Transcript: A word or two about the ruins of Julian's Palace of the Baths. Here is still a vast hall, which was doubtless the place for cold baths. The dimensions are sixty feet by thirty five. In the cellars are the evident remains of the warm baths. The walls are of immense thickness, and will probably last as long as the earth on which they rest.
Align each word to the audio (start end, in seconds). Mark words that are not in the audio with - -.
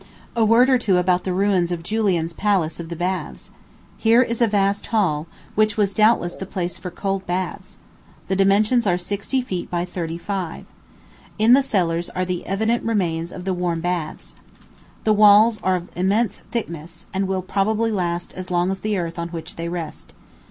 A 0.35 0.43
word 0.43 0.67
or 0.71 0.79
two 0.79 0.97
about 0.97 1.25
the 1.25 1.31
ruins 1.31 1.71
of 1.71 1.83
Julian's 1.83 2.33
Palace 2.33 2.79
of 2.79 2.89
the 2.89 2.95
Baths. 2.95 3.51
Here 3.97 4.23
is 4.23 4.37
still 4.37 4.47
a 4.47 4.49
vast 4.49 4.87
hall, 4.87 5.27
which 5.53 5.77
was 5.77 5.93
doubtless 5.93 6.33
the 6.33 6.47
place 6.47 6.75
for 6.75 6.89
cold 6.89 7.27
baths. 7.27 7.77
The 8.27 8.35
dimensions 8.35 8.87
are 8.87 8.97
sixty 8.97 9.43
feet 9.43 9.69
by 9.69 9.85
thirty 9.85 10.17
five. 10.17 10.65
In 11.37 11.53
the 11.53 11.61
cellars 11.61 12.09
are 12.09 12.25
the 12.25 12.43
evident 12.47 12.83
remains 12.83 13.31
of 13.31 13.45
the 13.45 13.53
warm 13.53 13.79
baths. 13.79 14.35
The 15.03 15.13
walls 15.13 15.59
are 15.61 15.75
of 15.75 15.89
immense 15.95 16.39
thickness, 16.49 17.05
and 17.13 17.27
will 17.27 17.43
probably 17.43 17.91
last 17.91 18.33
as 18.33 18.49
long 18.49 18.71
as 18.71 18.79
the 18.79 18.97
earth 18.97 19.19
on 19.19 19.27
which 19.29 19.55
they 19.55 19.69
rest. 19.69 20.13